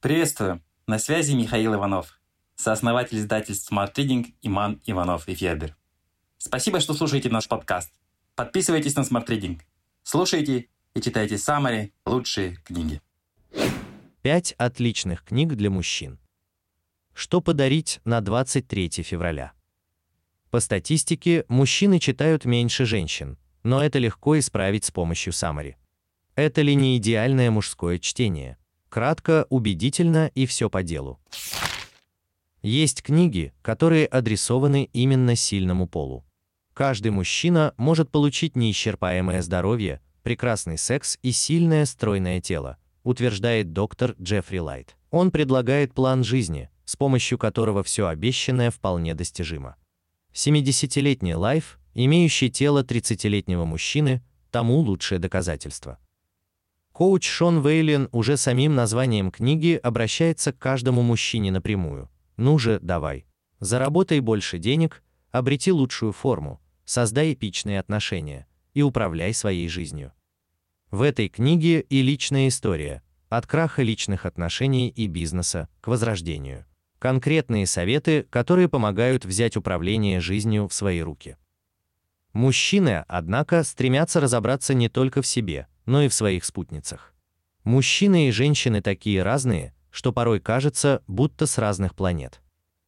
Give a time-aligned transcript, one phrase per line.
[0.00, 0.62] Приветствую!
[0.86, 2.18] На связи Михаил Иванов,
[2.56, 5.76] сооснователь издательств Smart Reading Иман Иванов и Федер.
[6.38, 7.92] Спасибо, что слушаете наш подкаст.
[8.34, 9.60] Подписывайтесь на Smart Reading.
[10.02, 13.02] Слушайте и читайте самые лучшие книги.
[14.22, 16.18] Пять отличных книг для мужчин.
[17.12, 19.52] Что подарить на 23 февраля?
[20.50, 25.76] По статистике, мужчины читают меньше женщин, но это легко исправить с помощью Самари.
[26.36, 28.56] Это ли не идеальное мужское чтение?
[28.90, 31.20] Кратко, убедительно и все по делу.
[32.60, 36.24] Есть книги, которые адресованы именно сильному полу.
[36.74, 44.58] Каждый мужчина может получить неисчерпаемое здоровье, прекрасный секс и сильное стройное тело, утверждает доктор Джеффри
[44.58, 44.96] Лайт.
[45.12, 49.76] Он предлагает план жизни, с помощью которого все обещанное вполне достижимо.
[50.34, 54.20] 70-летний лайф, имеющий тело 30-летнего мужчины,
[54.50, 55.98] тому лучшее доказательство.
[57.00, 62.10] Коуч Шон Вейлен уже самим названием книги обращается к каждому мужчине напрямую.
[62.36, 63.24] Ну же, давай.
[63.58, 70.12] Заработай больше денег, обрети лучшую форму, создай эпичные отношения и управляй своей жизнью.
[70.90, 76.66] В этой книге и личная история, от краха личных отношений и бизнеса к возрождению.
[76.98, 81.38] Конкретные советы, которые помогают взять управление жизнью в свои руки.
[82.34, 87.14] Мужчины, однако, стремятся разобраться не только в себе, но и в своих спутницах.
[87.64, 92.40] Мужчины и женщины такие разные, что порой кажется, будто с разных планет.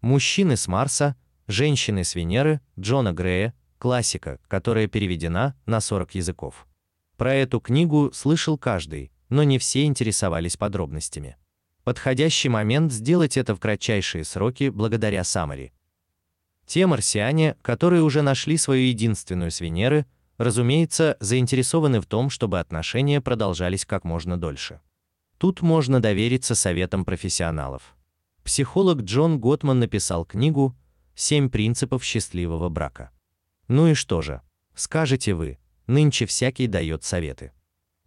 [0.00, 1.16] Мужчины с Марса,
[1.46, 6.66] женщины с Венеры, Джона Грея, классика, которая переведена на 40 языков.
[7.16, 11.36] Про эту книгу слышал каждый, но не все интересовались подробностями.
[11.84, 15.72] Подходящий момент сделать это в кратчайшие сроки благодаря Самари.
[16.66, 20.04] Те марсиане, которые уже нашли свою единственную с Венеры,
[20.38, 24.80] разумеется, заинтересованы в том, чтобы отношения продолжались как можно дольше.
[25.36, 27.94] Тут можно довериться советам профессионалов.
[28.42, 30.74] Психолог Джон Готман написал книгу
[31.14, 33.10] «Семь принципов счастливого брака».
[33.68, 34.40] Ну и что же?
[34.74, 37.52] Скажете вы, нынче всякий дает советы.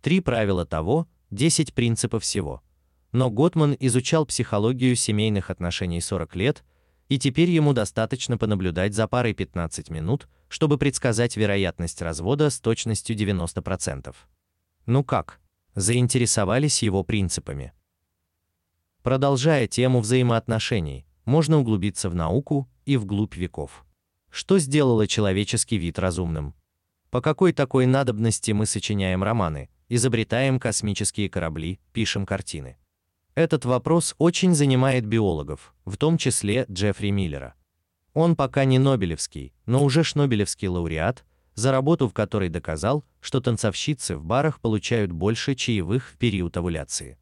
[0.02, 2.64] Три правила того, 10 принципов всего.
[3.12, 6.64] Но Готман изучал психологию семейных отношений 40 лет
[7.12, 13.18] и теперь ему достаточно понаблюдать за парой 15 минут, чтобы предсказать вероятность развода с точностью
[13.18, 14.16] 90%.
[14.86, 15.42] Ну как?
[15.76, 17.74] Заинтересовались его принципами.
[19.04, 23.86] Продолжая тему взаимоотношений, можно углубиться в науку и вглубь веков.
[24.30, 26.56] Что сделало человеческий вид разумным?
[27.10, 32.78] По какой такой надобности мы сочиняем романы, изобретаем космические корабли, пишем картины?
[33.34, 37.56] Этот вопрос очень занимает биологов, в том числе Джеффри Миллера.
[38.14, 44.18] Он пока не Нобелевский, но уже шнобелевский лауреат, за работу в которой доказал, что танцовщицы
[44.18, 47.18] в барах получают больше чаевых в период овуляции.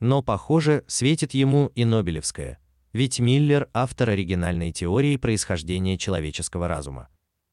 [0.00, 2.58] Но, похоже, светит ему и Нобелевская,
[2.94, 7.08] ведь Миллер– автор оригинальной теории происхождения человеческого разума.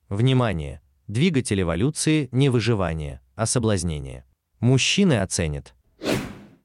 [0.08, 0.82] Внимание!
[1.08, 4.26] Двигатель эволюции не выживание, а соблазнение.
[4.60, 5.76] Мужчины оценят,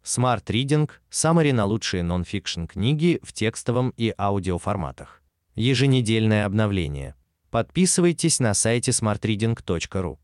[0.05, 5.23] Smart Reading– саммари на лучшие нон-фикшн книги в текстовом и аудиоформатах.
[5.55, 7.15] Еженедельное обновление.
[7.51, 10.19] Подписывайтесь на сайте smartreading.ru.